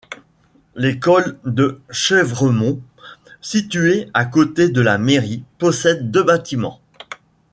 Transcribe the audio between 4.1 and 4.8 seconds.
à côté